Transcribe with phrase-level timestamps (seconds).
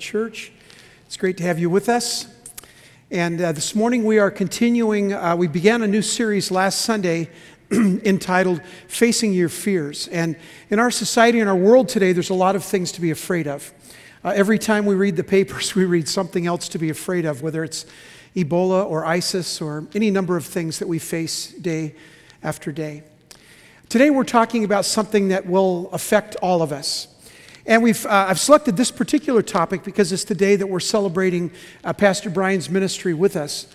[0.00, 0.50] Church.
[1.06, 2.26] It's great to have you with us.
[3.10, 7.28] And uh, this morning we are continuing, uh, we began a new series last Sunday
[7.70, 10.08] entitled Facing Your Fears.
[10.08, 10.36] And
[10.70, 13.46] in our society, in our world today, there's a lot of things to be afraid
[13.46, 13.72] of.
[14.24, 17.42] Uh, every time we read the papers, we read something else to be afraid of,
[17.42, 17.84] whether it's
[18.34, 21.94] Ebola or ISIS or any number of things that we face day
[22.42, 23.02] after day.
[23.90, 27.08] Today we're talking about something that will affect all of us.
[27.66, 31.50] And we've, uh, I've selected this particular topic because it's the day that we're celebrating
[31.84, 33.66] uh, Pastor Brian's ministry with us.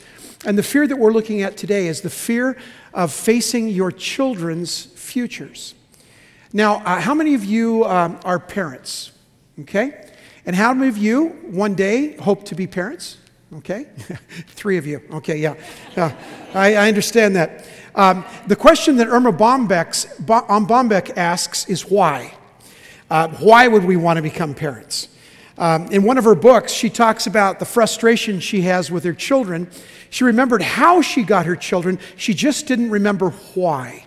[0.45, 2.57] And the fear that we're looking at today is the fear
[2.93, 5.75] of facing your children's futures.
[6.53, 9.11] Now, uh, how many of you um, are parents?
[9.61, 10.09] Okay?
[10.45, 13.17] And how many of you one day hope to be parents?
[13.57, 13.83] Okay?
[14.47, 15.01] Three of you.
[15.11, 15.55] Okay, yeah.
[15.95, 16.15] yeah.
[16.53, 17.65] I, I understand that.
[17.93, 22.33] Um, the question that Erma Bombeck's, Bombeck asks is why?
[23.09, 25.09] Uh, why would we want to become parents?
[25.57, 29.13] Um, in one of her books, she talks about the frustration she has with her
[29.13, 29.69] children.
[30.09, 34.05] She remembered how she got her children, she just didn't remember why.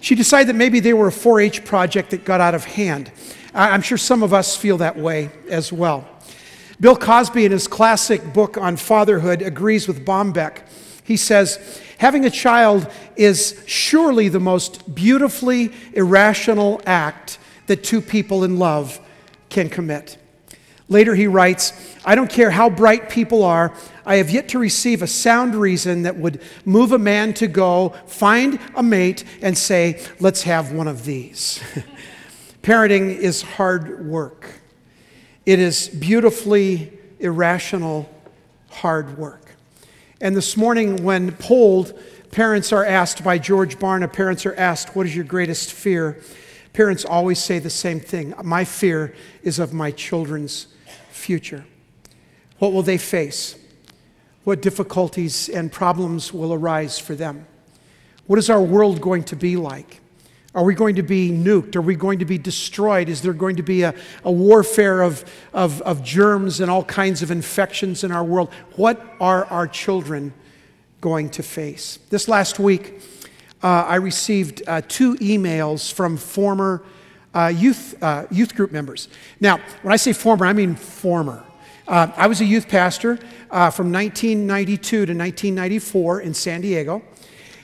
[0.00, 3.10] She decided that maybe they were a 4 H project that got out of hand.
[3.54, 6.06] I'm sure some of us feel that way as well.
[6.80, 10.62] Bill Cosby, in his classic book on fatherhood, agrees with Bombeck.
[11.04, 17.38] He says, Having a child is surely the most beautifully irrational act
[17.70, 18.98] that two people in love
[19.48, 20.18] can commit.
[20.88, 21.72] Later, he writes,
[22.04, 23.72] I don't care how bright people are,
[24.04, 27.90] I have yet to receive a sound reason that would move a man to go
[28.06, 31.62] find a mate and say, Let's have one of these.
[32.64, 34.50] Parenting is hard work,
[35.46, 38.12] it is beautifully irrational,
[38.68, 39.54] hard work.
[40.20, 41.96] And this morning, when polled,
[42.32, 46.20] parents are asked by George Barna, parents are asked, What is your greatest fear?
[46.72, 50.68] Parents always say the same thing My fear is of my children's
[51.10, 51.64] future.
[52.58, 53.56] What will they face?
[54.44, 57.46] What difficulties and problems will arise for them?
[58.26, 60.00] What is our world going to be like?
[60.54, 61.76] Are we going to be nuked?
[61.76, 63.08] Are we going to be destroyed?
[63.08, 63.94] Is there going to be a,
[64.24, 68.52] a warfare of, of, of germs and all kinds of infections in our world?
[68.74, 70.32] What are our children
[71.00, 72.00] going to face?
[72.10, 73.00] This last week,
[73.62, 76.82] uh, I received uh, two emails from former
[77.34, 79.08] uh, youth, uh, youth group members.
[79.38, 81.44] Now, when I say former, I mean former.
[81.86, 83.18] Uh, I was a youth pastor
[83.50, 87.02] uh, from 1992 to 1994 in San Diego.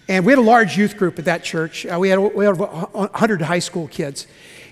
[0.08, 1.84] And we had a large youth group at that church.
[1.84, 4.26] we, had, we had 100 high school kids.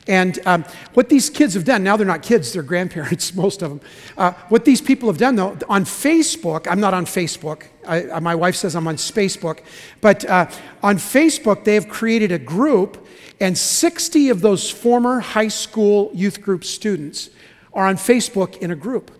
[0.06, 3.70] And um, what these kids have done, now they're not kids, they're grandparents, most of
[3.70, 3.80] them.
[4.16, 7.64] Uh, what these people have done, though, on Facebook, I'm not on Facebook.
[7.86, 9.60] I, uh, my wife says I'm on Spacebook.
[10.00, 10.50] But uh,
[10.82, 13.06] on Facebook, they have created a group,
[13.40, 17.30] and 60 of those former high school youth group students
[17.72, 19.10] are on Facebook in a group.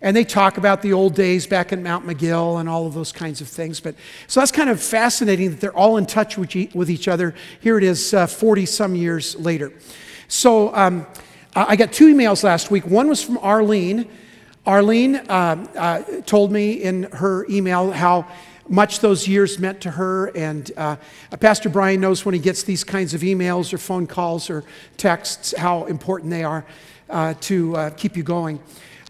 [0.00, 3.10] And they talk about the old days back in Mount Miguel and all of those
[3.10, 3.80] kinds of things.
[3.80, 3.96] But
[4.28, 7.34] so that's kind of fascinating that they're all in touch with, each other.
[7.60, 9.72] Here it is, 40 uh, some years later.
[10.28, 11.06] So um,
[11.56, 12.86] I got two emails last week.
[12.86, 14.06] One was from Arlene.
[14.66, 18.28] Arlene uh, uh, told me in her email how
[18.68, 20.26] much those years meant to her.
[20.36, 20.96] And uh,
[21.40, 24.64] Pastor Brian knows when he gets these kinds of emails or phone calls or
[24.98, 26.66] texts how important they are
[27.08, 28.60] uh, to uh, keep you going.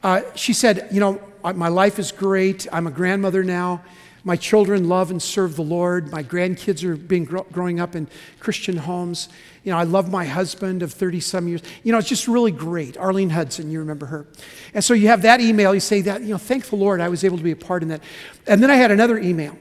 [0.05, 2.69] Uh, she said, You know, my life is great.
[2.73, 3.83] I'm a grandmother now.
[4.29, 6.13] My children love and serve the Lord.
[6.13, 8.07] My grandkids are being growing up in
[8.41, 9.31] Christian homes.
[9.65, 11.63] You know, I love my husband of 30 some years.
[11.83, 12.99] You know, it's just really great.
[12.99, 14.27] Arlene Hudson, you remember her.
[14.75, 17.09] And so you have that email, you say that, you know, thank the Lord I
[17.09, 18.03] was able to be a part in that.
[18.47, 19.57] And then I had another email.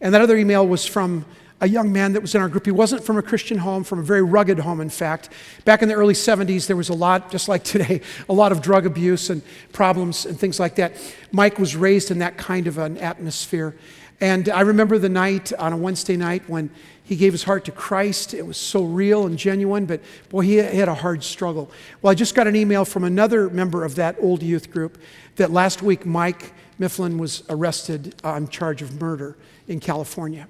[0.00, 1.24] And that other email was from
[1.60, 2.66] a young man that was in our group.
[2.66, 5.30] He wasn't from a Christian home, from a very rugged home, in fact.
[5.64, 8.60] Back in the early 70s, there was a lot, just like today, a lot of
[8.60, 10.92] drug abuse and problems and things like that.
[11.32, 13.74] Mike was raised in that kind of an atmosphere.
[14.20, 16.70] And I remember the night on a Wednesday night when
[17.04, 18.34] he gave his heart to Christ.
[18.34, 21.70] It was so real and genuine, but boy, he had a hard struggle.
[22.02, 24.98] Well, I just got an email from another member of that old youth group
[25.36, 29.36] that last week Mike Mifflin was arrested on charge of murder
[29.68, 30.48] in California.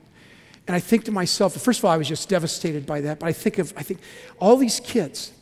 [0.66, 3.28] And I think to myself, first of all, I was just devastated by that, but
[3.28, 4.00] I think of, I think,
[4.40, 5.32] all these kids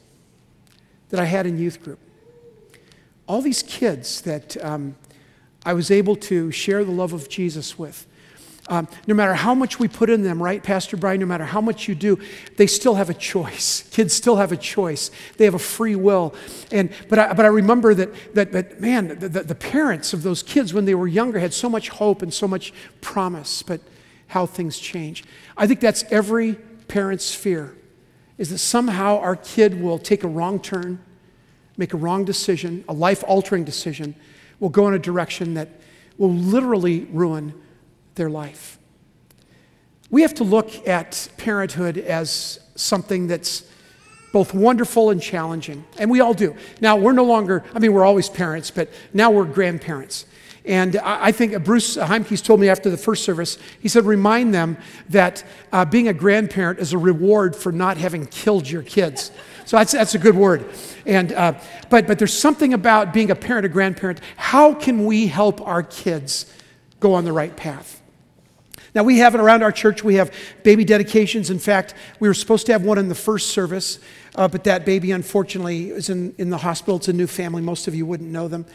[1.09, 1.99] that I had in youth group,
[3.27, 4.97] all these kids that um,
[5.65, 8.07] I was able to share the love of Jesus with.
[8.69, 11.61] Um, no matter how much we put in them, right, Pastor Brian, no matter how
[11.61, 12.19] much you do,
[12.57, 13.87] they still have a choice.
[13.91, 15.11] Kids still have a choice.
[15.37, 16.35] They have a free will.
[16.73, 20.43] And, but, I, but I remember that, that, that man, the, the parents of those
[20.43, 22.73] kids when they were younger had so much hope and so much
[23.03, 23.63] promise.
[23.63, 23.81] But
[24.29, 25.25] how things change.
[25.57, 26.55] I think that's every
[26.89, 27.77] parent's fear
[28.37, 30.99] is that somehow our kid will take a wrong turn,
[31.77, 34.15] make a wrong decision, a life altering decision,
[34.59, 35.69] will go in a direction that
[36.19, 37.55] will literally ruin
[38.15, 38.79] their life.
[40.11, 43.65] We have to look at parenthood as something that's
[44.33, 46.57] both wonderful and challenging, and we all do.
[46.81, 50.27] Now, we're no longer, I mean, we're always parents, but now we're grandparents.
[50.65, 54.79] And I think Bruce Heimke's told me after the first service, he said, remind them
[55.11, 59.31] that uh, being a grandparent is a reward for not having killed your kids.
[59.67, 60.65] So that's, that's a good word.
[61.05, 64.21] And, uh, but, but there's something about being a parent, a grandparent.
[64.37, 66.51] How can we help our kids
[66.99, 68.01] go on the right path?
[68.95, 70.33] Now, we have it around our church, we have
[70.63, 71.51] baby dedications.
[71.51, 73.99] In fact, we were supposed to have one in the first service,
[74.37, 76.97] uh, but that baby unfortunately is in, in the hospital.
[76.97, 77.61] It's a new family.
[77.61, 78.67] Most of you wouldn't know them.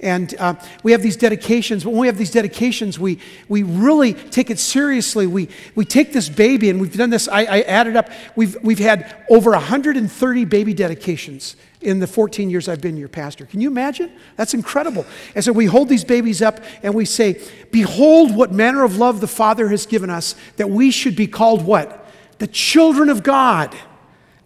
[0.00, 1.84] And uh, we have these dedications.
[1.84, 5.26] But when we have these dedications, we, we really take it seriously.
[5.26, 8.78] We, we take this baby, and we've done this, I, I added up, we've, we've
[8.78, 13.46] had over 130 baby dedications in the 14 years I've been your pastor.
[13.46, 14.12] Can you imagine?
[14.36, 15.06] That's incredible.
[15.34, 17.40] And so we hold these babies up and we say,
[17.70, 21.64] Behold what manner of love the Father has given us, that we should be called
[21.64, 22.06] what?
[22.38, 23.74] The children of God.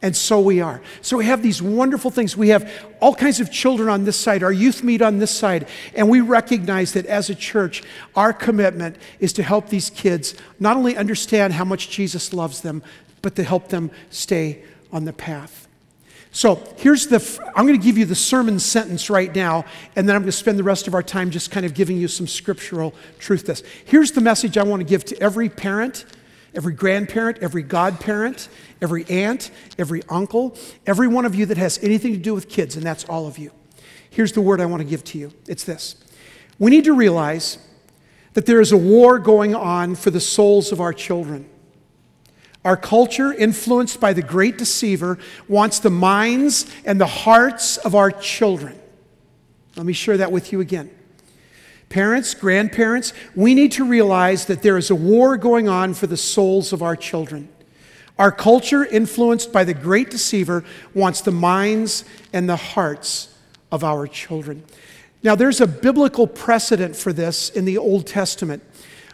[0.02, 0.80] And so we are.
[1.02, 2.34] So we have these wonderful things.
[2.36, 4.42] We have all kinds of children on this side.
[4.42, 5.68] Our youth meet on this side.
[5.94, 7.82] And we recognize that as a church,
[8.16, 12.82] our commitment is to help these kids not only understand how much Jesus loves them,
[13.20, 15.68] but to help them stay on the path.
[16.32, 17.18] So here's the,
[17.54, 19.64] I'm going to give you the sermon sentence right now,
[19.96, 21.96] and then I'm going to spend the rest of our time just kind of giving
[21.96, 23.46] you some scriptural truth.
[23.46, 23.64] This.
[23.84, 26.04] Here's the message I want to give to every parent
[26.54, 28.48] every grandparent, every godparent,
[28.82, 30.56] every aunt, every uncle,
[30.86, 33.38] every one of you that has anything to do with kids, and that's all of
[33.38, 33.50] you.
[34.10, 35.96] Here's the word I want to give to you it's this.
[36.58, 37.58] We need to realize
[38.34, 41.48] that there is a war going on for the souls of our children.
[42.64, 45.18] Our culture, influenced by the great deceiver,
[45.48, 48.78] wants the minds and the hearts of our children.
[49.76, 50.90] Let me share that with you again.
[51.90, 56.16] Parents, grandparents, we need to realize that there is a war going on for the
[56.16, 57.48] souls of our children.
[58.16, 60.64] Our culture, influenced by the great deceiver,
[60.94, 63.34] wants the minds and the hearts
[63.72, 64.62] of our children.
[65.24, 68.62] Now, there's a biblical precedent for this in the Old Testament.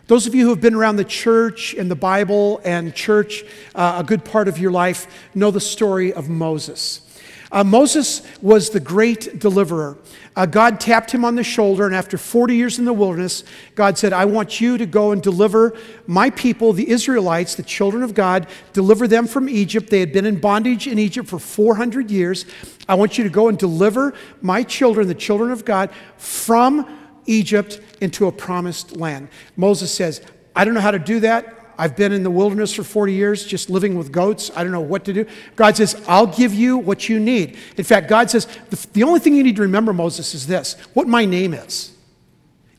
[0.07, 3.43] Those of you who have been around the church and the Bible and church
[3.75, 7.06] uh, a good part of your life know the story of Moses.
[7.53, 9.99] Uh, Moses was the great deliverer.
[10.35, 13.45] Uh, God tapped him on the shoulder, and after 40 years in the wilderness,
[13.75, 15.77] God said, I want you to go and deliver
[16.07, 19.89] my people, the Israelites, the children of God, deliver them from Egypt.
[19.89, 22.45] They had been in bondage in Egypt for 400 years.
[22.89, 26.87] I want you to go and deliver my children, the children of God, from
[27.27, 29.29] Egypt into a promised land.
[29.57, 30.21] Moses says,
[30.55, 31.56] I don't know how to do that.
[31.79, 34.51] I've been in the wilderness for 40 years just living with goats.
[34.57, 35.27] I don't know what to do.
[35.57, 37.57] God says, I'll give you what you need.
[37.77, 40.75] In fact, God says, the, the only thing you need to remember, Moses, is this
[40.95, 41.93] what my name is.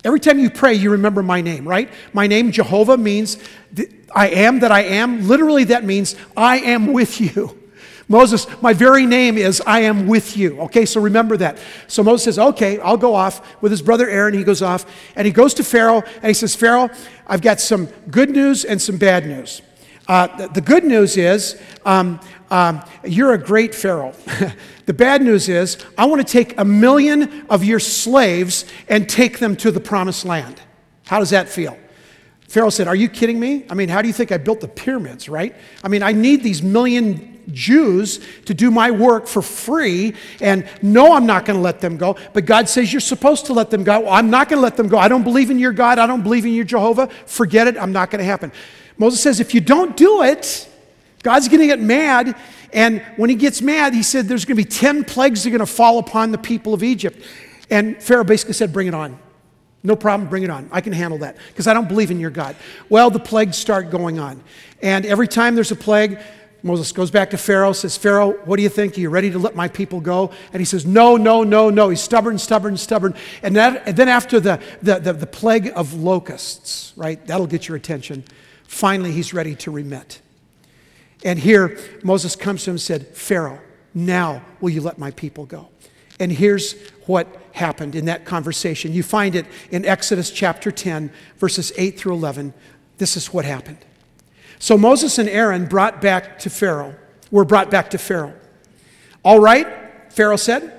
[0.03, 1.89] Every time you pray, you remember my name, right?
[2.13, 3.38] My name, Jehovah, means
[4.15, 5.27] I am that I am.
[5.27, 7.56] Literally, that means I am with you.
[8.09, 10.62] Moses, my very name is I am with you.
[10.62, 11.57] Okay, so remember that.
[11.88, 14.33] So Moses says, Okay, I'll go off with his brother Aaron.
[14.33, 16.89] He goes off and he goes to Pharaoh and he says, Pharaoh,
[17.25, 19.62] I've got some good news and some bad news.
[20.07, 22.18] Uh, the, the, good news is um,
[22.50, 24.13] um, you're a great Pharaoh.
[24.86, 29.39] the bad news is I want to take a million of your slaves and take
[29.39, 30.61] them to the promised land.
[31.07, 31.78] How does that feel?
[32.47, 33.66] Pharaoh said, Are you kidding me?
[33.69, 35.54] I mean, how do you think I built the pyramids, right?
[35.83, 41.13] I mean, I need these million Jews to do my work for free, and no,
[41.13, 42.18] I'm not going to let them go.
[42.33, 44.01] But God says you're supposed to let them go.
[44.01, 44.97] Well, I'm not going to let them go.
[44.97, 45.99] I don't believe in your God.
[45.99, 47.07] I don't believe in your Jehovah.
[47.25, 47.77] Forget it.
[47.77, 48.51] I'm not going to happen.
[48.97, 50.69] Moses says, if you don't do it,
[51.23, 52.35] God's going to get mad.
[52.73, 55.51] And when he gets mad, he said there's going to be 10 plagues that are
[55.51, 57.23] going to fall upon the people of Egypt.
[57.69, 59.19] And Pharaoh basically said, bring it on.
[59.83, 60.68] No problem, bring it on.
[60.71, 62.56] I can handle that because I don't believe in your God.
[62.89, 64.44] Well, the plagues start going on.
[64.81, 66.19] And every time there's a plague,
[66.68, 68.97] Moses goes back to Pharaoh, says, Pharaoh, what do you think?
[68.97, 70.31] Are you ready to let my people go?
[70.54, 71.90] And he says, No, no, no, no.
[71.90, 73.16] He's stubborn, stubborn, stubborn.
[73.42, 77.68] And, that, and then after the, the, the, the plague of locusts, right, that'll get
[77.68, 78.24] your attention.
[78.66, 80.21] Finally, he's ready to remit.
[81.24, 83.59] And here, Moses comes to him and said, Pharaoh,
[83.94, 85.69] now will you let my people go?
[86.19, 86.74] And here's
[87.06, 88.94] what happened in that conversation.
[88.94, 92.54] You find it in Exodus chapter 10, verses 8 through 11.
[92.97, 93.80] This is what happened.
[94.59, 96.95] So Moses and Aaron brought back to Pharaoh,
[97.31, 98.33] were brought back to Pharaoh.
[99.23, 99.68] All right,
[100.11, 100.73] Pharaoh said.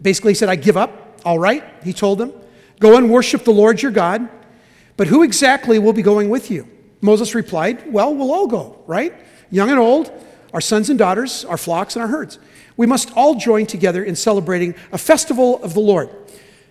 [0.00, 1.20] Basically, he said, I give up.
[1.24, 2.32] All right, he told them.
[2.80, 4.28] Go and worship the Lord your God.
[4.96, 6.68] But who exactly will be going with you?
[7.00, 9.14] Moses replied, Well, we'll all go, right?
[9.50, 10.10] Young and old,
[10.52, 12.38] our sons and daughters, our flocks and our herds.
[12.76, 16.10] We must all join together in celebrating a festival of the Lord.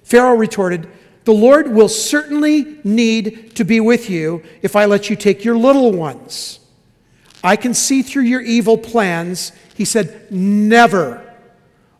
[0.03, 0.87] Pharaoh retorted,
[1.25, 5.57] The Lord will certainly need to be with you if I let you take your
[5.57, 6.59] little ones.
[7.43, 9.51] I can see through your evil plans.
[9.75, 11.21] He said, Never.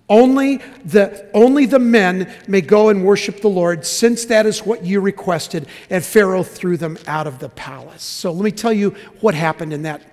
[0.08, 4.86] Only the, only the men may go and worship the Lord, since that is what
[4.86, 5.68] you requested.
[5.90, 8.04] And Pharaoh threw them out of the palace.
[8.04, 8.92] So let me tell you
[9.22, 10.04] what happened in that.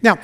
[0.00, 0.18] Now,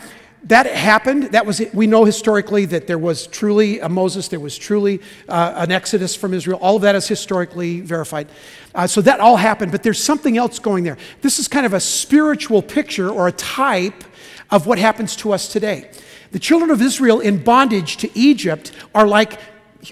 [0.45, 1.25] that happened.
[1.25, 1.75] That was it.
[1.75, 6.15] We know historically that there was truly a Moses, there was truly uh, an exodus
[6.15, 6.59] from Israel.
[6.63, 8.29] All of that is historically verified.
[8.75, 10.97] Uh, so that all happened, but there's something else going there.
[11.23, 14.05] This is kind of a spiritual picture or a type
[14.51, 15.91] of what happens to us today.
[16.31, 19.41] The children of Israel in bondage to Egypt are like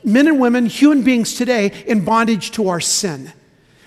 [0.05, 3.33] men and women, human beings today, in bondage to our sin.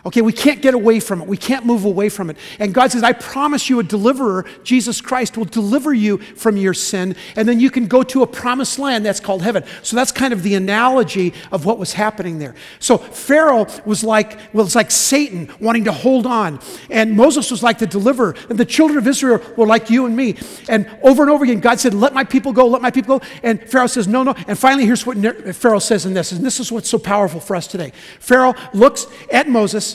[0.05, 1.27] Okay, we can't get away from it.
[1.27, 2.37] We can't move away from it.
[2.57, 6.73] And God says, I promise you a deliverer, Jesus Christ, will deliver you from your
[6.73, 9.65] sin, and then you can go to a promised land that's called heaven.
[9.83, 12.55] So that's kind of the analogy of what was happening there.
[12.79, 17.79] So Pharaoh was like, was like Satan wanting to hold on, and Moses was like
[17.79, 20.37] the deliverer, and the children of Israel were like you and me.
[20.69, 23.25] And over and over again, God said, Let my people go, let my people go.
[23.43, 24.33] And Pharaoh says, No, no.
[24.47, 25.17] And finally, here's what
[25.55, 27.91] Pharaoh says in this, and this is what's so powerful for us today.
[28.19, 29.89] Pharaoh looks at Moses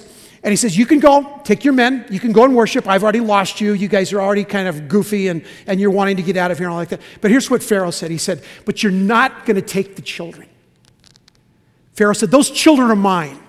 [0.44, 2.86] and he says, You can go, take your men, you can go and worship.
[2.86, 3.72] I've already lost you.
[3.72, 6.58] You guys are already kind of goofy and, and you're wanting to get out of
[6.58, 7.00] here and all like that.
[7.22, 10.48] But here's what Pharaoh said He said, But you're not going to take the children.
[11.94, 13.40] Pharaoh said, Those children are mine.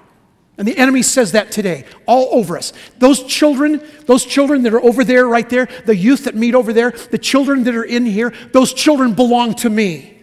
[0.57, 2.71] And the enemy says that today, all over us.
[2.97, 6.71] Those children, those children that are over there, right there, the youth that meet over
[6.71, 10.14] there, the children that are in here, those children belong to me.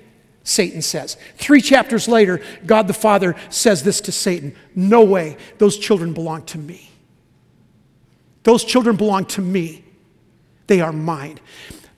[0.44, 1.16] Satan says.
[1.37, 6.42] Three chapters later, God the Father says this to Satan No way, those children belong
[6.46, 6.90] to me.
[8.42, 9.84] Those children belong to me.
[10.66, 11.38] They are mine.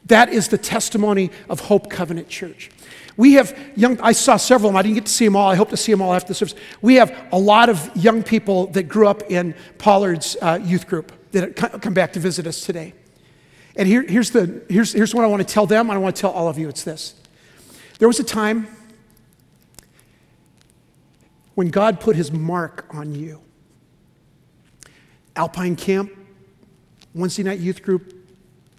[0.06, 2.70] That is the testimony of Hope Covenant Church.
[3.16, 4.78] We have young, I saw several of them.
[4.78, 5.48] I didn't get to see them all.
[5.48, 6.56] I hope to see them all after the service.
[6.82, 11.12] We have a lot of young people that grew up in Pollard's uh, youth group
[11.32, 12.92] that come back to visit us today.
[13.76, 15.90] And here, here's, the, here's, here's what I want to tell them.
[15.90, 17.14] I want to tell all of you it's this
[17.98, 18.68] there was a time
[21.54, 23.40] when God put his mark on you.
[25.36, 26.12] Alpine camp,
[27.14, 28.12] Wednesday night youth group,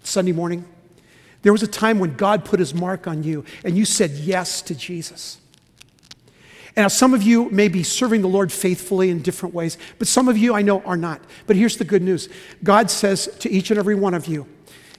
[0.02, 0.64] Sunday morning.
[1.42, 4.62] There was a time when God put his mark on you and you said yes
[4.62, 5.38] to Jesus.
[6.74, 10.06] And now some of you may be serving the Lord faithfully in different ways, but
[10.06, 11.22] some of you I know are not.
[11.46, 12.28] But here's the good news
[12.62, 14.46] God says to each and every one of you,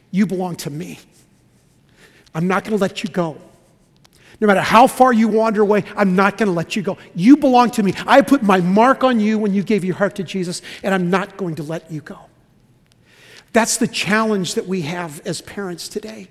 [0.10, 1.00] You belong to me.
[2.34, 3.38] I'm not going to let you go.
[4.40, 6.98] No matter how far you wander away, I'm not going to let you go.
[7.16, 7.94] You belong to me.
[8.06, 11.10] I put my mark on you when you gave your heart to Jesus, and I'm
[11.10, 12.20] not going to let you go.
[13.54, 16.28] That's the challenge that we have as parents today.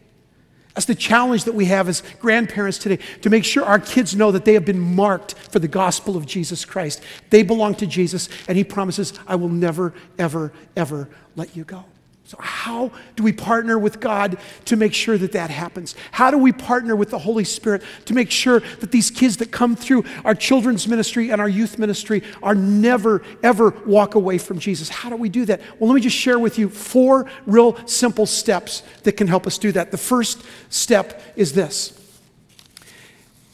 [0.75, 4.31] That's the challenge that we have as grandparents today to make sure our kids know
[4.31, 7.03] that they have been marked for the gospel of Jesus Christ.
[7.31, 11.87] They belong to Jesus, and He promises, I will never, ever, ever let you go.
[12.27, 15.95] So, how do we partner with God to make sure that that happens?
[16.11, 19.53] How do we partner with the Holy Spirit to make sure that these kids that
[19.53, 24.59] come through our children's ministry and our youth ministry are never, ever walk away from
[24.59, 24.89] Jesus?
[24.89, 25.61] How do we do that?
[25.79, 29.57] Well, let me just share with you four real simple steps that can help us
[29.57, 29.93] do that.
[29.93, 31.93] The first step is this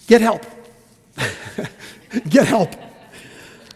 [0.06, 0.46] get help.
[2.30, 2.74] get help.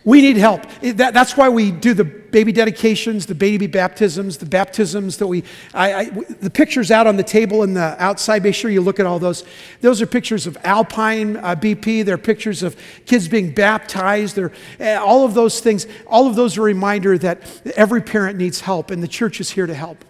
[0.06, 0.62] We need help.
[0.82, 5.42] That, that's why we do the baby dedications, the baby baptisms, the baptisms that we,
[5.74, 6.04] I, I,
[6.40, 9.18] the pictures out on the table and the outside, make sure you look at all
[9.18, 9.42] those.
[9.80, 12.04] Those are pictures of Alpine uh, BP.
[12.04, 14.36] They're pictures of kids being baptized.
[14.36, 17.42] They're, uh, all of those things, all of those are a reminder that
[17.74, 20.04] every parent needs help and the church is here to help.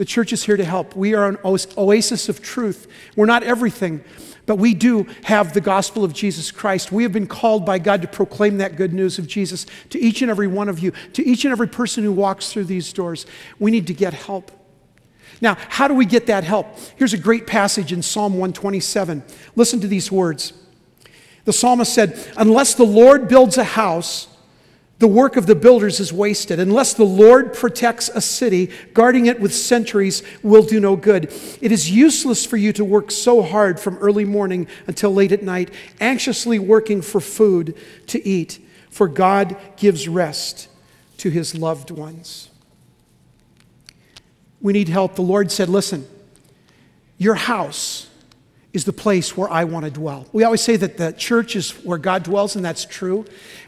[0.00, 0.96] The church is here to help.
[0.96, 2.90] We are an oasis of truth.
[3.16, 4.02] We're not everything,
[4.46, 6.90] but we do have the gospel of Jesus Christ.
[6.90, 10.22] We have been called by God to proclaim that good news of Jesus to each
[10.22, 13.26] and every one of you, to each and every person who walks through these doors.
[13.58, 14.50] We need to get help.
[15.42, 16.78] Now, how do we get that help?
[16.96, 19.22] Here's a great passage in Psalm 127.
[19.54, 20.54] Listen to these words.
[21.44, 24.29] The psalmist said, Unless the Lord builds a house,
[25.00, 26.60] the work of the builders is wasted.
[26.60, 31.32] Unless the Lord protects a city, guarding it with sentries will do no good.
[31.62, 35.42] It is useless for you to work so hard from early morning until late at
[35.42, 37.74] night, anxiously working for food
[38.08, 38.58] to eat,
[38.90, 40.68] for God gives rest
[41.16, 42.50] to his loved ones.
[44.60, 45.14] We need help.
[45.14, 46.06] The Lord said, Listen,
[47.16, 48.09] your house
[48.72, 50.26] is the place where I want to dwell.
[50.32, 53.24] We always say that the church is where God dwells, and that's true,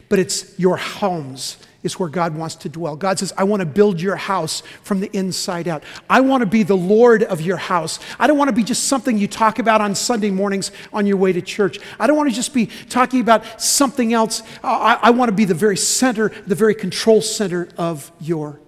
[0.09, 2.95] but it's your homes is where God wants to dwell.
[2.95, 5.83] God says, I want to build your house from the inside out.
[6.09, 7.99] I want to be the Lord of your house.
[8.17, 11.17] I don't want to be just something you talk about on Sunday mornings on your
[11.17, 11.79] way to church.
[11.99, 14.41] I don't want to just be talking about something else.
[14.63, 18.59] I, I want to be the very center, the very control center of your.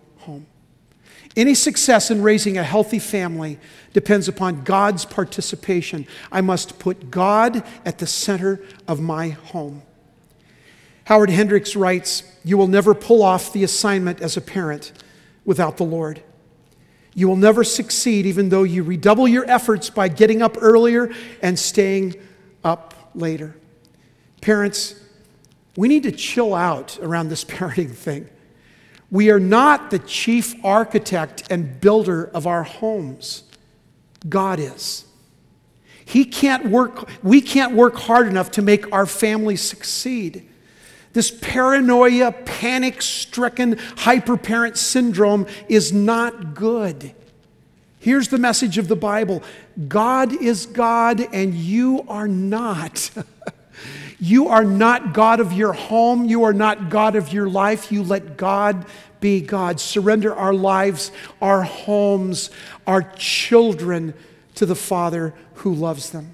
[1.36, 3.60] Any success in raising a healthy family
[3.94, 6.08] depends upon God's participation.
[6.32, 9.82] I must put God at the center of my home.
[11.06, 14.92] Howard Hendricks writes You will never pull off the assignment as a parent
[15.44, 16.22] without the Lord.
[17.14, 21.58] You will never succeed even though you redouble your efforts by getting up earlier and
[21.58, 22.16] staying
[22.64, 23.56] up later.
[24.42, 24.96] Parents,
[25.78, 28.30] we need to chill out around this parenting thing.
[29.16, 33.44] We are not the chief architect and builder of our homes.
[34.28, 35.06] God is.
[36.04, 40.46] He can't work, we can't work hard enough to make our family succeed.
[41.14, 47.14] This paranoia, panic stricken hyperparent syndrome is not good.
[48.00, 49.44] Here's the message of the Bible
[49.88, 53.12] God is God and you are not.
[54.20, 56.26] you are not God of your home.
[56.26, 57.92] You are not God of your life.
[57.92, 58.86] You let God
[59.20, 59.80] be God.
[59.80, 62.50] Surrender our lives, our homes,
[62.88, 64.14] our children
[64.56, 66.34] to the Father who loves them.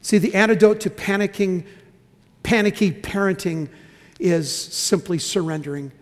[0.00, 1.66] See, the antidote to panicking
[2.42, 3.68] panicky parenting
[4.18, 5.92] is simply surrendering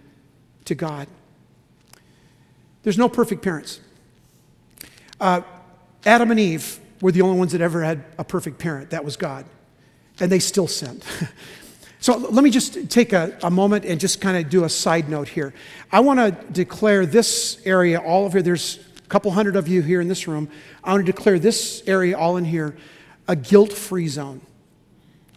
[0.65, 1.09] to God.
[2.85, 3.81] There's no perfect parents.
[5.21, 5.41] Uh,
[6.05, 8.91] Adam and Eve were the only ones that ever had a perfect parent.
[8.91, 9.45] That was God.
[10.21, 11.05] And they still sinned.
[12.01, 15.09] so let me just take a, a moment and just kind of do a side
[15.09, 15.53] note here.
[15.93, 19.83] I want to declare this area, all of here, there's a couple hundred of you
[19.83, 20.49] here in this room.
[20.83, 22.77] I want to declare this area, all in here,
[23.29, 24.41] a guilt free zone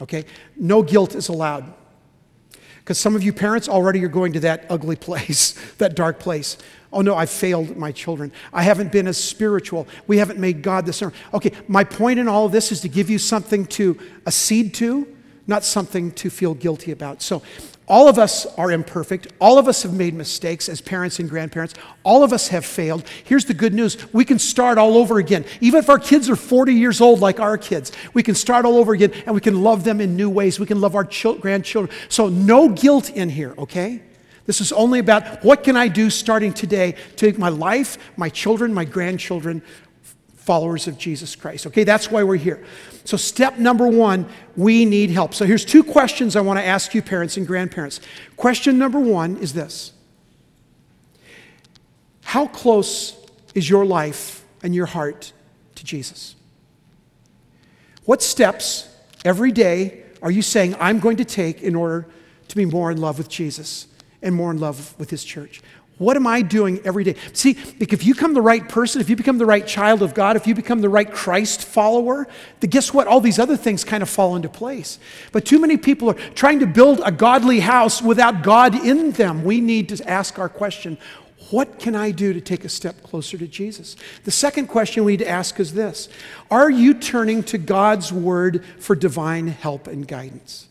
[0.01, 0.25] okay?
[0.55, 1.74] No guilt is allowed.
[2.77, 6.57] Because some of you parents already are going to that ugly place, that dark place.
[6.91, 8.31] Oh no, I failed my children.
[8.51, 9.88] I haven't been as spiritual.
[10.08, 11.13] We haven't made God the center.
[11.34, 15.08] Okay, my point in all of this is to give you something to accede to,
[15.46, 17.22] not something to feel guilty about.
[17.22, 17.43] So
[17.89, 19.27] all of us are imperfect.
[19.41, 21.74] All of us have made mistakes as parents and grandparents.
[22.03, 23.03] All of us have failed.
[23.24, 25.44] Here's the good news we can start all over again.
[25.59, 28.77] Even if our kids are 40 years old, like our kids, we can start all
[28.77, 30.59] over again and we can love them in new ways.
[30.59, 31.96] We can love our grandchildren.
[32.09, 34.01] So, no guilt in here, okay?
[34.50, 38.29] This is only about what can I do starting today to make my life, my
[38.29, 39.62] children, my grandchildren
[40.33, 41.68] followers of Jesus Christ.
[41.68, 42.66] Okay, that's why we're here.
[43.03, 45.35] So, step number one, we need help.
[45.35, 48.01] So, here's two questions I want to ask you, parents and grandparents.
[48.38, 49.94] Question number one is this
[52.24, 55.31] How close is your life and your heart
[55.75, 56.35] to Jesus?
[58.05, 58.90] What steps
[59.24, 62.07] every day are you saying I'm going to take in order
[62.48, 63.85] to be more in love with Jesus
[64.22, 65.62] and more in love with His church?
[66.00, 67.16] What am I doing every day?
[67.34, 70.38] See, if you become the right person, if you become the right child of God,
[70.38, 72.25] if you become the right Christ follower,
[72.62, 73.05] then guess what?
[73.05, 74.98] All these other things kind of fall into place.
[75.34, 79.44] But too many people are trying to build a godly house without God in them.
[79.44, 80.98] We need to ask our question
[81.50, 83.96] what can I do to take a step closer to Jesus?
[84.24, 86.08] The second question we need to ask is this
[86.50, 90.69] Are you turning to God's word for divine help and guidance?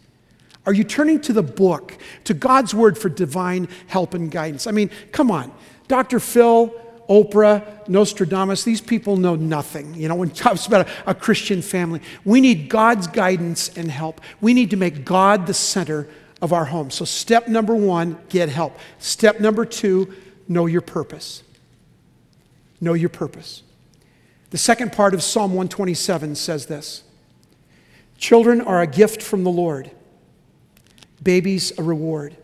[0.69, 4.67] Are you turning to the book, to God's word for divine help and guidance?
[4.67, 5.51] I mean, come on.
[5.89, 6.21] Dr.
[6.21, 6.75] Phil,
[7.09, 9.95] Oprah, Nostradamus, these people know nothing.
[9.95, 13.91] You know, when it talks about a, a, Christian family, we need God's guidance and
[13.91, 14.21] help.
[14.43, 16.07] We need to make God the center
[16.43, 16.91] of our home.
[16.91, 18.79] So, step number one, get help.
[18.99, 20.13] Step number two,
[20.49, 21.45] know your purpose.
[22.79, 23.63] Know your purpose.
[24.51, 27.05] The second part of Psalm 127 says this
[28.19, 29.93] Children are a gift from the Lord
[31.23, 32.37] babies a reward.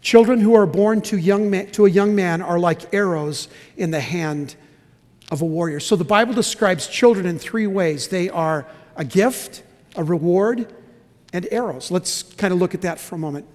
[0.00, 3.90] Children who are born to, young man, to a young man are like arrows in
[3.90, 4.54] the hand
[5.30, 5.80] of a warrior.
[5.80, 9.62] So the Bible describes children in three ways they are a gift,
[9.96, 10.72] a reward,
[11.32, 11.90] and arrows.
[11.90, 13.46] Let's kind of look at that for a moment.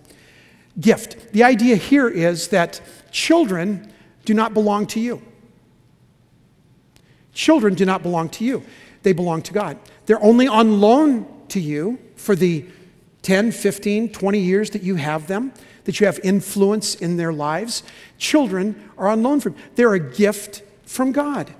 [0.79, 1.33] Gift.
[1.33, 3.91] The idea here is that children
[4.25, 5.21] do not belong to you.
[7.33, 8.63] Children do not belong to you,
[9.03, 9.77] they belong to God.
[10.07, 12.65] They're only on loan to you for the
[13.21, 15.53] 10, 15, 20 years that you have them,
[15.85, 17.83] that you have influence in their lives,
[18.17, 21.53] children are on loan from They're a gift from God.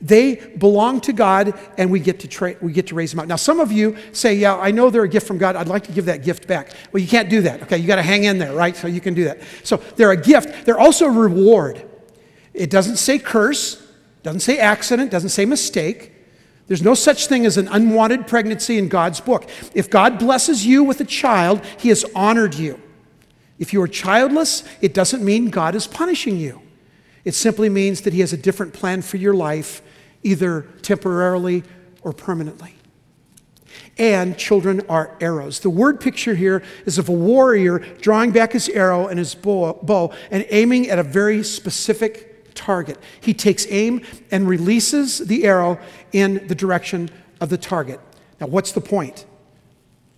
[0.00, 3.26] They belong to God, and we get to tra- we get to raise them up.
[3.26, 5.56] Now, some of you say, "Yeah, I know they're a gift from God.
[5.56, 7.62] I'd like to give that gift back." Well, you can't do that.
[7.62, 8.76] Okay, you got to hang in there, right?
[8.76, 9.40] So you can do that.
[9.64, 10.66] So they're a gift.
[10.66, 11.82] They're also a reward.
[12.54, 13.82] It doesn't say curse,
[14.22, 16.12] doesn't say accident, doesn't say mistake.
[16.68, 19.48] There's no such thing as an unwanted pregnancy in God's book.
[19.74, 22.80] If God blesses you with a child, He has honored you.
[23.58, 26.60] If you are childless, it doesn't mean God is punishing you.
[27.24, 29.82] It simply means that He has a different plan for your life,
[30.22, 31.64] either temporarily
[32.02, 32.74] or permanently.
[33.96, 35.60] And children are arrows.
[35.60, 40.12] The word picture here is of a warrior drawing back his arrow and his bow
[40.30, 42.27] and aiming at a very specific
[42.58, 42.98] target.
[43.20, 45.78] He takes aim and releases the arrow
[46.12, 47.08] in the direction
[47.40, 48.00] of the target.
[48.40, 49.24] Now, what's the point?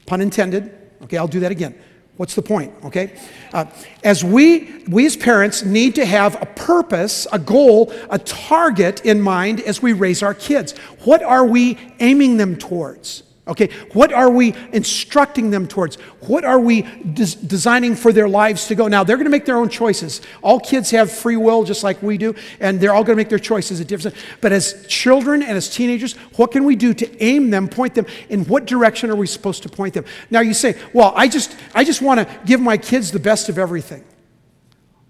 [0.06, 0.76] Pun intended.
[1.02, 1.74] Okay, I'll do that again.
[2.16, 2.74] What's the point?
[2.84, 3.18] Okay?
[3.52, 3.64] Uh,
[4.04, 9.20] as we, we as parents need to have a purpose, a goal, a target in
[9.20, 10.76] mind as we raise our kids.
[11.04, 13.22] What are we aiming them towards?
[13.50, 15.96] Okay, what are we instructing them towards?
[16.20, 18.86] What are we des- designing for their lives to go?
[18.86, 20.20] Now, they're going to make their own choices.
[20.40, 23.28] All kids have free will just like we do, and they're all going to make
[23.28, 27.22] their choices at different But as children and as teenagers, what can we do to
[27.24, 28.06] aim them, point them?
[28.28, 30.04] In what direction are we supposed to point them?
[30.30, 33.48] Now, you say, well, I just, I just want to give my kids the best
[33.48, 34.04] of everything.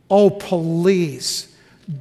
[0.09, 1.50] Oh, please.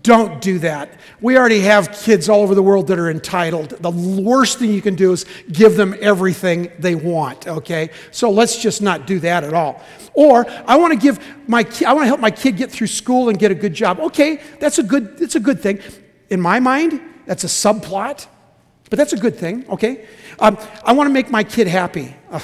[0.04, 1.00] Don't do that.
[1.20, 3.70] We already have kids all over the world that are entitled.
[3.70, 7.90] The worst thing you can do is give them everything they want, okay?
[8.12, 9.82] So let's just not do that at all.
[10.14, 13.30] Or I want to give my I want to help my kid get through school
[13.30, 14.00] and get a good job.
[14.00, 15.80] Okay, that's a good that's a good thing.
[16.30, 18.28] In my mind, that's a subplot,
[18.90, 20.06] but that's a good thing, okay?
[20.40, 22.16] Um, I want to make my kid happy.
[22.32, 22.44] Ugh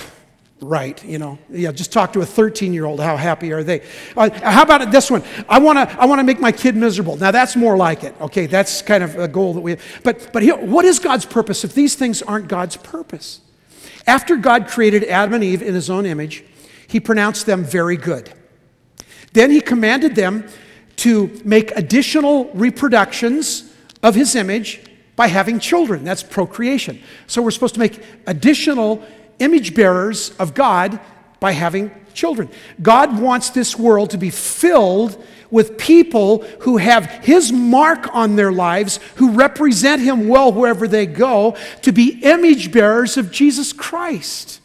[0.61, 1.37] right you know.
[1.49, 3.81] Yeah just talk to a 13 year old how happy are they?
[4.15, 5.23] Uh, how about this one?
[5.49, 7.17] I want to i want to make my kid miserable.
[7.17, 8.45] Now that's more like it okay?
[8.45, 9.81] That's kind of a goal that we have.
[10.03, 13.41] But but here, what is god's purpose if these things aren't god's purpose?
[14.07, 16.43] After god created adam and eve in his own image
[16.87, 18.31] he pronounced them very good.
[19.33, 20.47] Then he commanded them
[20.97, 24.81] to make additional reproductions of his image
[25.15, 26.03] by having children.
[26.03, 27.01] That's procreation.
[27.27, 29.03] So we're supposed to make additional
[29.39, 30.99] image bearers of God
[31.39, 32.49] by having children.
[32.81, 38.51] God wants this world to be filled with people who have His mark on their
[38.51, 44.59] lives, who represent Him well wherever they go, to be image bearers of Jesus Christ.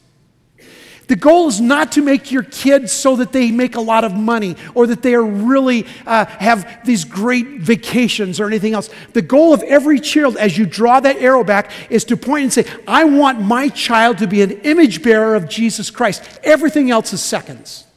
[1.11, 4.15] The goal is not to make your kids so that they make a lot of
[4.15, 8.91] money or that they are really uh, have these great vacations or anything else.
[9.13, 12.53] The goal of every child, as you draw that arrow back, is to point and
[12.53, 16.23] say, I want my child to be an image bearer of Jesus Christ.
[16.45, 17.89] Everything else is seconds.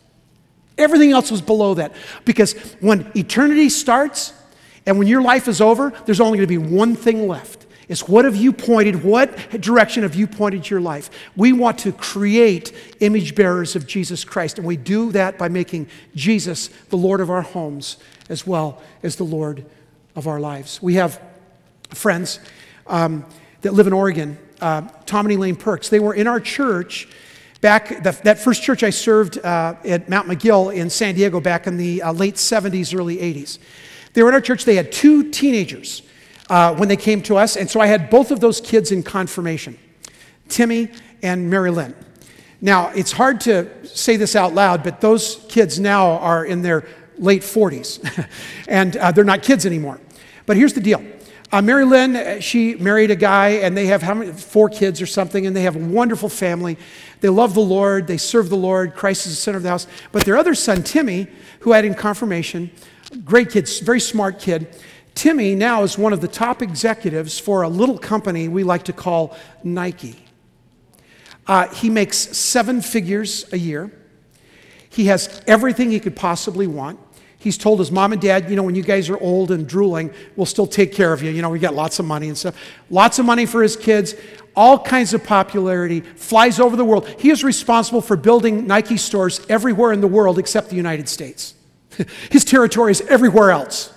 [0.80, 1.94] Everything else was below that.
[2.26, 4.34] Because when eternity starts
[4.88, 8.08] and when your life is over, there's only going to be one thing left it's
[8.08, 11.10] what have you pointed, what direction have you pointed your life?
[11.36, 15.88] We want to create image bearers of Jesus Christ, and we do that by making
[16.16, 17.98] Jesus the Lord of our homes
[18.30, 19.66] as well as the Lord
[20.16, 20.82] of our lives.
[20.82, 21.22] We have
[21.90, 22.40] friends
[22.88, 23.26] um,
[23.62, 25.90] that live in Oregon, uh, Elaine Perks.
[25.90, 27.08] They were in our church
[27.60, 31.68] back, the, that first church I served uh, at Mount Miguel in San Diego back
[31.68, 33.58] in the uh, late 70s, early 80s.
[34.14, 36.02] They were in our church, they had two teenagers
[36.50, 37.56] uh, when they came to us.
[37.56, 39.78] And so I had both of those kids in confirmation
[40.50, 40.90] Timmy
[41.22, 41.96] and Mary Lynn.
[42.62, 46.88] Now, it's hard to say this out loud, but those kids now are in their
[47.18, 48.28] late 40s,
[48.68, 50.00] and uh, they're not kids anymore.
[50.46, 51.04] But here's the deal.
[51.52, 55.02] Uh, Mary Lynn, uh, she married a guy, and they have how many, four kids
[55.02, 56.78] or something, and they have a wonderful family.
[57.22, 58.96] They love the Lord, they serve the Lord.
[58.96, 59.86] Christ is the center of the house.
[60.12, 61.28] But their other son, Timmy,
[61.60, 62.72] who had in confirmation,
[63.24, 64.76] great kid, very smart kid,
[65.16, 68.94] Timmy now is one of the top executives for a little company we like to
[68.94, 70.16] call Nike.
[71.46, 73.92] Uh, he makes seven figures a year.
[74.90, 77.00] He has everything he could possibly want.
[77.38, 80.14] He's told his mom and dad, you know, when you guys are old and drooling,
[80.38, 81.30] we'll still take care of you.
[81.30, 82.56] You know, we got lots of money and stuff.
[82.90, 84.16] Lots of money for his kids,
[84.56, 87.08] all kinds of popularity, flies over the world.
[87.20, 91.54] He is responsible for building Nike stores everywhere in the world except the United States.
[92.32, 93.93] his territory is everywhere else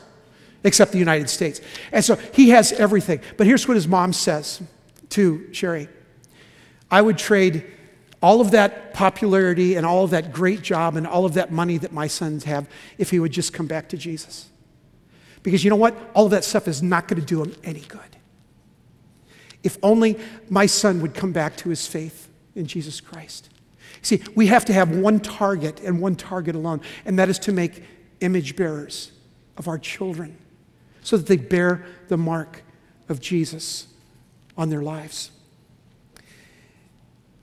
[0.66, 1.60] except the United States.
[1.92, 3.20] And so he has everything.
[3.36, 4.60] But here's what his mom says
[5.10, 5.88] to Sherry
[6.90, 7.64] I would trade
[8.20, 11.78] all of that popularity and all of that great job and all of that money
[11.78, 14.48] that my sons have if he would just come back to Jesus.
[15.42, 15.94] Because you know what?
[16.14, 18.00] All of that stuff is not going to do him any good.
[19.62, 23.50] If only my son would come back to his faith in Jesus Christ.
[24.02, 27.52] See, we have to have one target and one target alone, and that is to
[27.52, 27.82] make
[28.20, 29.12] image bearers
[29.56, 30.36] of our children
[31.06, 32.64] so that they bear the mark
[33.08, 33.86] of Jesus
[34.56, 35.30] on their lives.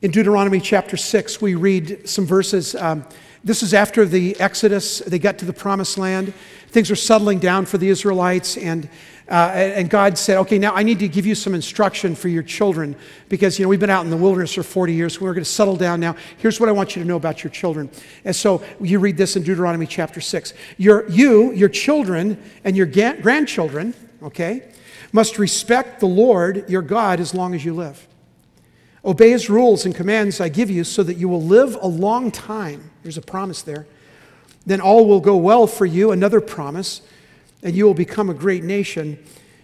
[0.02, 2.76] In Deuteronomy chapter 6, we read some verses.
[2.76, 3.06] Um,
[3.44, 5.00] this is after the Exodus.
[5.00, 6.34] They got to the promised land.
[6.70, 8.88] Things are settling down for the Israelites, and,
[9.30, 12.42] uh, and God said, Okay, now I need to give you some instruction for your
[12.42, 12.96] children
[13.30, 15.20] because, you know, we've been out in the wilderness for 40 years.
[15.20, 16.16] We're going to settle down now.
[16.38, 17.90] Here's what I want you to know about your children.
[18.24, 20.54] And so you read this in Deuteronomy chapter 6.
[20.78, 24.64] Your, you, your children, and your ga- grandchildren, okay,
[25.12, 28.08] must respect the Lord your God as long as you live.
[29.06, 32.32] Obey his rules and commands I give you so that you will live a long
[32.32, 32.92] time.
[33.02, 33.86] There's a promise there.
[34.66, 37.02] Then all will go well for you, another promise,
[37.62, 39.20] and you will become a great nation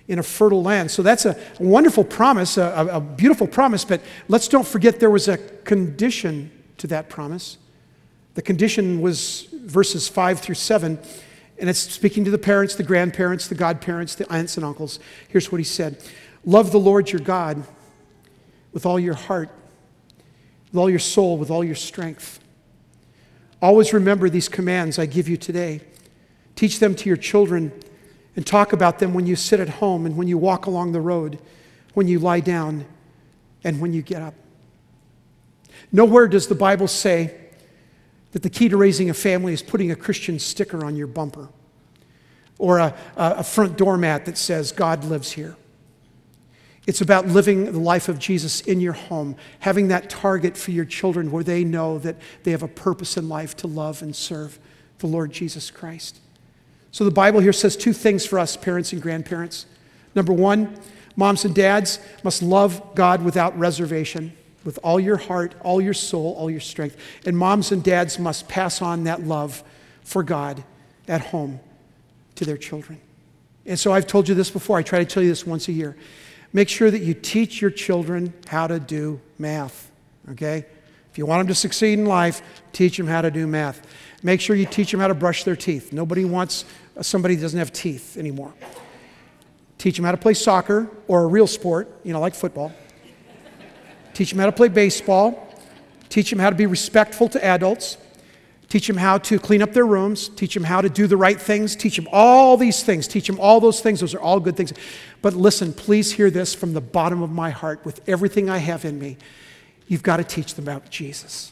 [0.10, 0.92] in a fertile land.
[0.92, 5.30] So that's a wonderful promise, a, a beautiful promise, but let's don't forget there was
[5.30, 7.58] a condition to that promise.
[8.34, 11.00] The condition was verses 5 through 7,
[11.60, 15.00] and it's speaking to the parents, the grandparents, the godparents, the aunts and uncles.
[15.30, 16.04] Here's what he said
[16.44, 17.64] Love the Lord your God
[18.72, 19.50] with all your heart,
[20.72, 22.40] with all your soul, with all your strength.
[23.62, 25.82] Always remember these commands I give you today.
[26.56, 27.72] Teach them to your children
[28.36, 31.02] and talk about them when you sit at home and when you walk along the
[31.02, 31.40] road,
[31.94, 32.86] when you lie down,
[33.64, 34.34] and when you get up.
[35.92, 37.36] Nowhere does the Bible say
[38.32, 41.50] that the key to raising a family is putting a Christian sticker on your bumper
[42.58, 45.56] or a, a front doormat that says, God lives here.
[46.88, 50.86] It's about living the life of Jesus in your home, having that target for your
[50.86, 54.58] children where they know that they have a purpose in life to love and serve
[55.00, 56.20] the Lord Jesus Christ.
[56.92, 59.66] So the Bible here says two things for us, parents and grandparents.
[60.16, 60.76] Number one,
[61.16, 66.34] moms and dads must love God without reservation, with all your heart, all your soul,
[66.38, 66.98] all your strength.
[67.26, 69.64] And moms and dads must pass on that love
[70.04, 70.64] for God
[71.08, 71.60] at home
[72.36, 73.00] to their children.
[73.66, 75.72] And so I've told you this before, I try to tell you this once a
[75.72, 75.96] year.
[76.52, 79.92] Make sure that you teach your children how to do math,
[80.32, 80.66] okay?
[81.12, 82.42] If you want them to succeed in life,
[82.74, 83.86] teach them how to do math.
[84.24, 85.94] Make sure you teach them how to brush their teeth.
[85.94, 86.66] Nobody wants
[87.02, 88.54] somebody who doesn't have teeth anymore.
[89.78, 92.74] Teach them how to play soccer or a real sport, you know, like football.
[94.14, 95.56] Teach them how to play baseball.
[96.10, 97.98] Teach them how to be respectful to adults.
[98.70, 100.30] Teach them how to clean up their rooms.
[100.30, 101.76] Teach them how to do the right things.
[101.76, 103.08] Teach them all these things.
[103.08, 104.00] Teach them all those things.
[104.00, 104.74] Those are all good things.
[105.24, 108.86] But listen, please hear this from the bottom of my heart with everything I have
[108.86, 109.18] in me.
[109.88, 111.52] You've got to teach them about Jesus.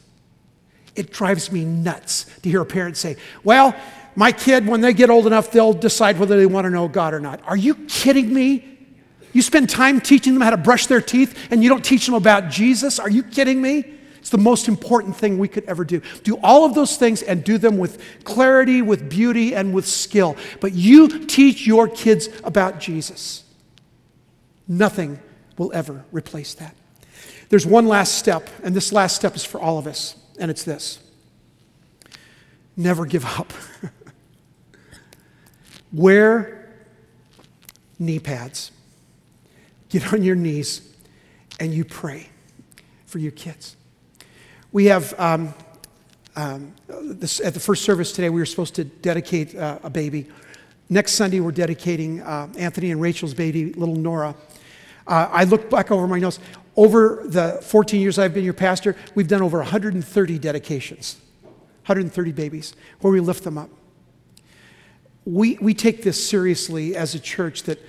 [0.96, 3.76] It drives me nuts to hear a parent say, Well,
[4.16, 7.16] my kid, when they get old enough, they'll decide whether they want to know God
[7.16, 7.42] or not.
[7.46, 8.78] Are you kidding me?
[9.34, 12.16] You spend time teaching them how to brush their teeth and you don't teach them
[12.16, 13.00] about Jesus?
[13.00, 13.97] Are you kidding me?
[14.28, 16.02] It's the most important thing we could ever do.
[16.24, 20.36] Do all of those things and do them with clarity, with beauty, and with skill.
[20.60, 23.46] But you teach your kids about Jesus.
[24.68, 25.22] Nothing
[25.58, 26.76] will ever replace that.
[27.48, 30.66] There's one last step, and this last step is for all of us, and it's
[30.66, 31.00] this
[32.76, 33.54] never give up.
[35.94, 36.70] Wear
[37.98, 38.74] knee pads.
[39.88, 40.82] Get on your knees
[41.62, 42.28] and you pray
[43.06, 43.78] for your kids.
[44.78, 45.56] We have, um,
[46.36, 50.28] um, this, at the first service today, we were supposed to dedicate uh, a baby.
[50.88, 54.36] Next Sunday, we're dedicating uh, Anthony and Rachel's baby, little Nora.
[55.08, 56.38] Uh, I look back over my notes.
[56.76, 62.76] Over the 14 years I've been your pastor, we've done over 130 dedications, 130 babies,
[63.02, 63.72] where we lift them up.
[65.26, 67.80] We, we take this seriously as a church that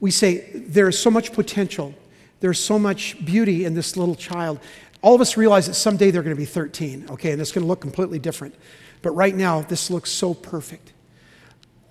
[0.00, 1.94] we say there is so much potential,
[2.40, 4.58] there's so much beauty in this little child.
[5.04, 7.62] All of us realize that someday they're going to be 13, okay, and it's going
[7.62, 8.54] to look completely different.
[9.02, 10.94] But right now, this looks so perfect.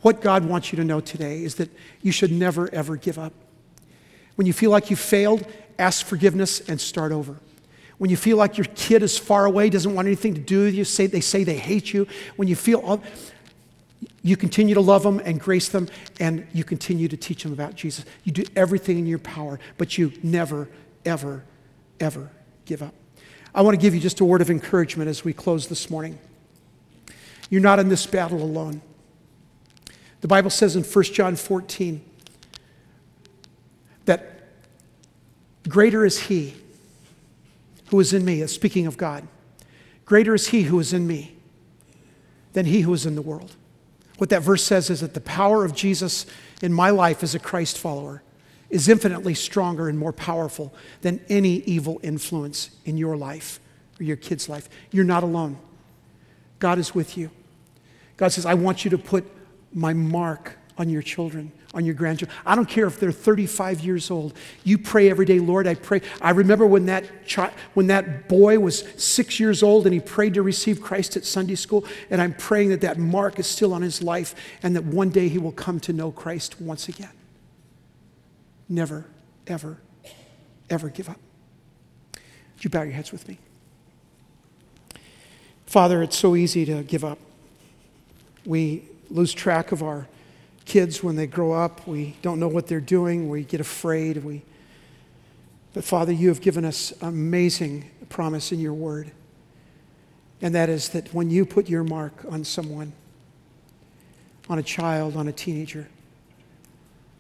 [0.02, 1.70] What God wants you to know today is that
[2.02, 3.32] you should never, ever give up.
[4.34, 5.46] When you feel like you failed,
[5.78, 7.38] ask forgiveness and start over.
[8.00, 10.74] When you feel like your kid is far away, doesn't want anything to do with
[10.74, 13.04] you, say, they say they hate you, when you feel all,
[14.24, 15.88] you continue to love them and grace them,
[16.20, 18.06] and you continue to teach them about Jesus.
[18.24, 20.68] You do everything in your power, but you never,
[21.06, 21.44] ever,
[22.00, 22.32] ever
[22.66, 22.96] give up.
[23.56, 26.18] I want to give you just a word of encouragement as we close this morning.
[27.50, 28.82] You're not in this battle alone.
[30.22, 32.04] The Bible says in 1 John 14
[34.06, 34.44] that
[35.68, 36.56] greater is He
[37.88, 39.28] who is in me, speaking of God,
[40.06, 41.36] greater is He who is in me
[42.54, 43.56] than He who is in the world.
[44.18, 46.26] What that verse says is that the power of Jesus
[46.62, 48.24] in my life as a Christ follower
[48.74, 53.60] is infinitely stronger and more powerful than any evil influence in your life
[54.00, 54.68] or your kid's life.
[54.92, 55.60] You're not alone.
[56.58, 57.30] God is with you.
[58.18, 59.26] God says, I want you to put
[59.74, 61.52] my mark on your children.
[61.76, 62.38] on your grandchildren.
[62.46, 64.36] I don't care if they're 35 years old.
[64.64, 66.02] You pray every day, Lord, I pray.
[66.22, 70.36] I remember when that, child, when that boy was six years old and he prayed
[70.36, 73.82] to receive Christ at Sunday school, and I'm praying that that mark is still on
[73.82, 77.10] his life and that one day he will come to know Christ once again.
[78.74, 79.06] Never,
[79.46, 79.78] ever,
[80.68, 81.20] ever give up.
[82.56, 83.38] Would you bow your heads with me?
[85.68, 87.20] Father, it's so easy to give up.
[88.48, 90.08] We lose track of our
[90.66, 91.86] kids when they grow up.
[91.86, 93.30] We don't know what they're doing.
[93.30, 94.24] We get afraid.
[94.24, 94.42] We,
[95.76, 99.12] but Father, you have given us amazing promise in your word.
[100.42, 102.94] And that is that when you put your mark on someone,
[104.50, 105.88] on a child, on a teenager,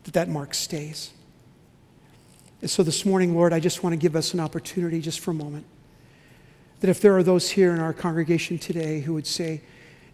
[0.05, 1.11] that that mark stays.
[2.63, 5.31] And so this morning, Lord, I just want to give us an opportunity just for
[5.31, 5.65] a moment.
[6.79, 9.59] That if there are those here in our congregation today who would say,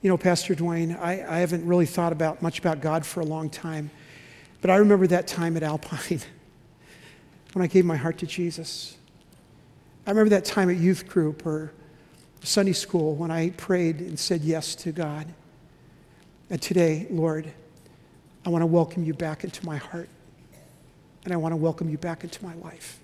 [0.02, 3.24] you know, Pastor Dwayne, I, I haven't really thought about much about God for a
[3.24, 3.92] long time,
[4.62, 6.22] but I remember that time at Alpine
[7.54, 8.98] when I gave my heart to Jesus.
[10.08, 11.72] I remember that time at youth group or
[12.42, 15.28] Sunday school when I prayed and said yes to God.
[16.50, 17.54] And today, Lord,
[18.44, 20.10] I want to welcome you back into my heart,
[21.24, 23.00] and I want to welcome you back into my life.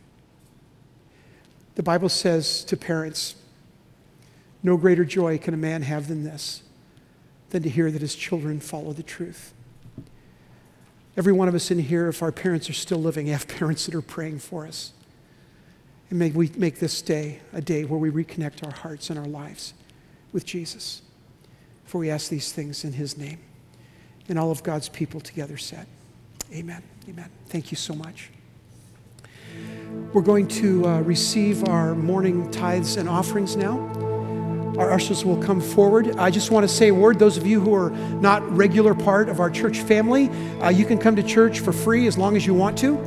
[1.76, 3.36] The Bible says to parents,
[4.64, 6.64] no greater joy can a man have than this
[7.52, 9.54] than to hear that his children follow the truth.
[11.18, 13.96] Every one of us in here, if our parents are still living, have parents that
[13.96, 14.92] are praying for us.
[16.10, 19.26] And may we make this day a day where we reconnect our hearts and our
[19.26, 19.74] lives
[20.34, 21.02] with Jesus.
[21.86, 23.40] For we ask these things in his name.
[24.28, 25.88] And all of God's people together said,
[26.52, 26.84] Amen.
[27.08, 27.30] Amen.
[27.48, 28.32] Thank you so much.
[30.12, 33.78] We're going to uh, receive our morning tithes and offerings now.
[34.78, 36.16] Our ushers will come forward.
[36.18, 37.20] I just want to say a word.
[37.20, 40.30] Those of you who are not regular part of our church family,
[40.62, 42.98] uh, you can come to church for free as long as you want to.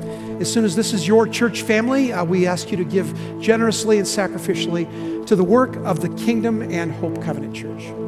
[0.41, 3.99] As soon as this is your church family, uh, we ask you to give generously
[3.99, 8.08] and sacrificially to the work of the Kingdom and Hope Covenant Church.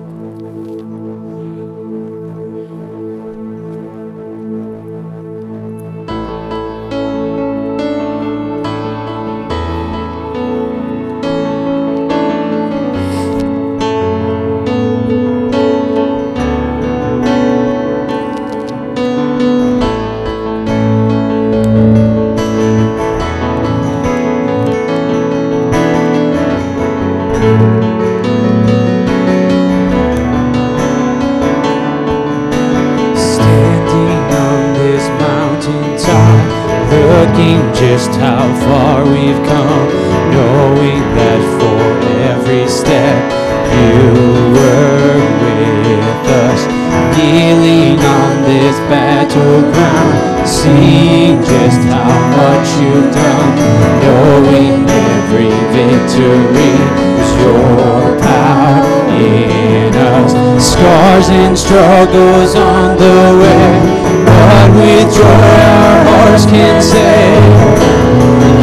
[61.60, 67.34] Struggles on the way, but with joy our hearts can say,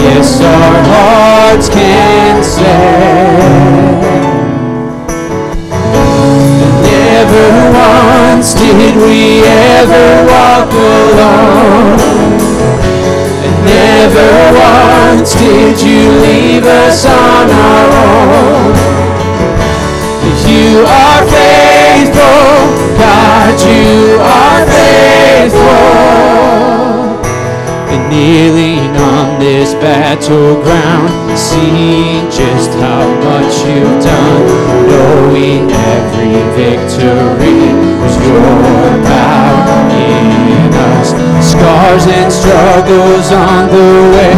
[0.01, 3.27] yes, our hearts can say.
[6.81, 11.99] Never once did we ever walk alone.
[13.45, 18.73] And never once did you leave us on our own.
[20.47, 21.66] You are faithful
[22.17, 25.67] God, you are faithful.
[27.93, 34.45] And kneeling on this battleground, seeing just how much you've done,
[34.89, 41.09] knowing every victory was your power in us.
[41.45, 44.35] Scars and struggles on the way,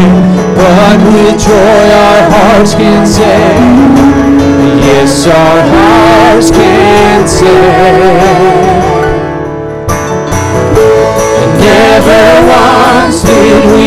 [0.56, 4.19] but with joy our hearts can say,
[4.62, 8.50] Yes, our hearts can say.
[11.60, 13.79] never once did we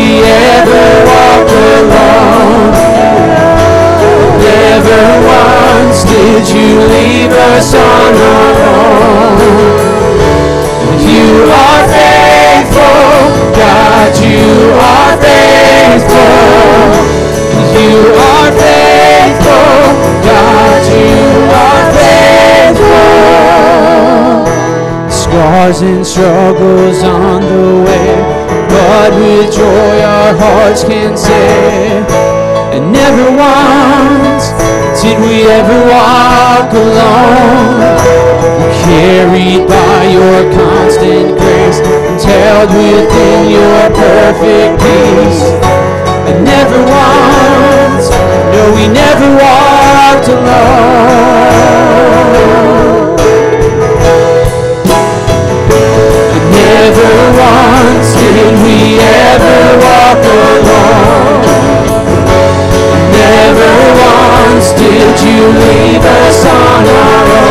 [25.81, 28.15] And struggles on the way,
[28.69, 31.97] but with joy our hearts can say,
[32.71, 34.53] and never once
[35.01, 37.97] did we ever walk alone.
[38.85, 41.79] Carried by your constant grace
[42.23, 45.43] held within your perfect peace.
[46.29, 48.09] And never once,
[48.53, 51.73] no, we never walked alone.
[58.99, 61.41] Ever walk alone.
[63.11, 67.42] Never once did you leave us on our own.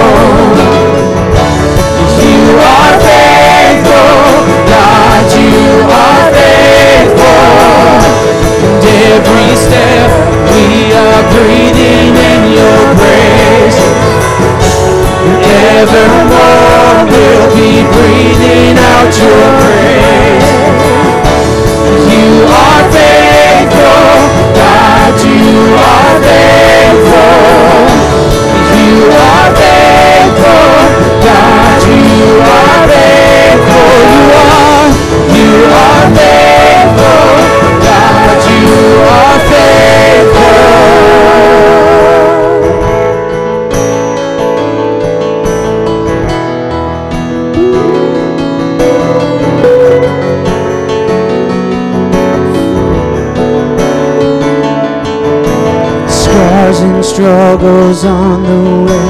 [58.04, 59.08] On the way,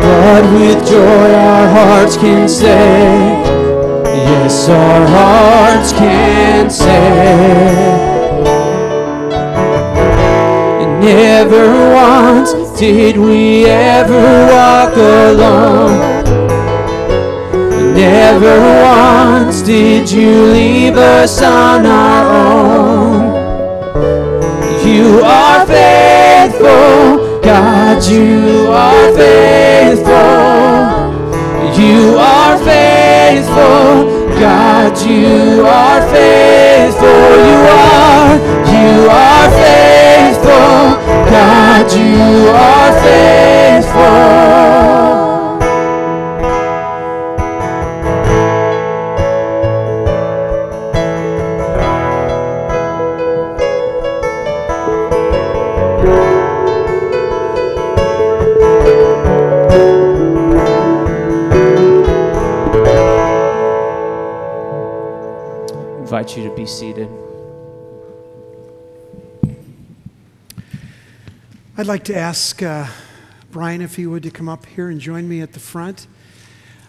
[0.00, 3.44] but with joy our hearts can say,
[4.24, 7.94] Yes, our hearts can say.
[11.00, 16.24] Never once did we ever walk alone.
[17.94, 23.44] Never once did you leave us on our own.
[24.86, 27.13] You are faithful,
[27.94, 30.10] God, you are faithful.
[31.80, 37.06] You are faithful, God, you are faithful.
[37.06, 38.34] You are,
[38.74, 40.98] you are faithful,
[41.30, 44.83] God, you are faithful.
[66.24, 67.08] Invite you to be seated.
[71.76, 72.86] I'd like to ask uh,
[73.50, 76.06] Brian if he would to come up here and join me at the front.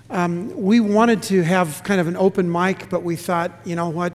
[0.10, 3.90] Um, we wanted to have kind of an open mic, but we thought, you know
[3.90, 4.14] what?